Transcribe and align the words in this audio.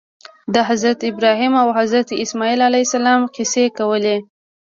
د 0.53 0.55
حضرت 0.69 0.99
ابراهیم 1.09 1.53
او 1.61 1.67
حضرت 1.79 2.09
اسماعیل 2.23 2.59
علیهم 2.67 2.85
السلام 2.87 3.21
قصې 3.35 3.65
کولې. 3.77 4.17